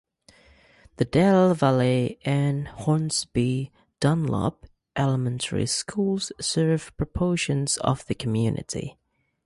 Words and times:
The 0.95 1.05
Del 1.05 1.53
Valle 1.53 2.15
and 2.25 2.67
Hornsby-Dunlap 2.69 4.65
elementary 4.95 5.67
schools 5.67 6.31
serve 6.41 6.91
portions 7.13 7.77
of 7.77 8.07
the 8.07 8.15
community. 8.15 8.97